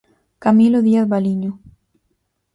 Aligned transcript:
Camilo 0.43 0.79
Díaz 0.81 1.05
Baliño. 1.13 1.51